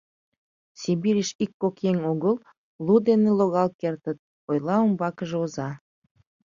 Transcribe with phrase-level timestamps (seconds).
[0.81, 2.35] —Сибирьыш ик-кок еҥ огыл,
[2.85, 4.17] лу дене логал кертыт,—
[4.49, 5.69] ойла умбакыже оза.